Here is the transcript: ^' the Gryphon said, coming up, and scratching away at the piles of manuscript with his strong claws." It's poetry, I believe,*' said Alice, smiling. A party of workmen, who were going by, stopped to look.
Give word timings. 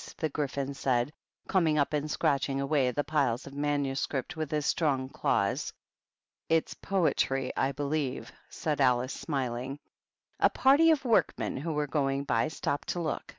^' 0.00 0.16
the 0.16 0.30
Gryphon 0.30 0.72
said, 0.72 1.12
coming 1.46 1.76
up, 1.76 1.92
and 1.92 2.10
scratching 2.10 2.58
away 2.58 2.88
at 2.88 2.96
the 2.96 3.04
piles 3.04 3.46
of 3.46 3.52
manuscript 3.52 4.34
with 4.34 4.50
his 4.50 4.64
strong 4.64 5.10
claws." 5.10 5.74
It's 6.48 6.72
poetry, 6.72 7.52
I 7.54 7.72
believe,*' 7.72 8.32
said 8.48 8.80
Alice, 8.80 9.12
smiling. 9.12 9.78
A 10.38 10.48
party 10.48 10.90
of 10.90 11.04
workmen, 11.04 11.58
who 11.58 11.74
were 11.74 11.86
going 11.86 12.24
by, 12.24 12.48
stopped 12.48 12.88
to 12.88 13.00
look. 13.00 13.36